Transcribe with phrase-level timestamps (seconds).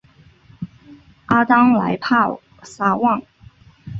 [1.27, 3.21] 阿当莱帕萨旺。